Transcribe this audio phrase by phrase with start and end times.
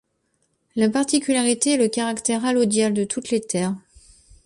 [0.75, 3.75] La particularité est le caractère allodial de toutes les terres.